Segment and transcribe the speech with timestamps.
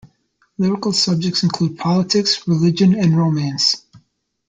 [0.57, 3.85] Lyrical subjects include politics, religion, and romance.